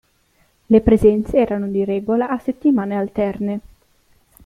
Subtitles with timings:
[0.69, 3.59] Le presenze erano di regola a settimane alterne.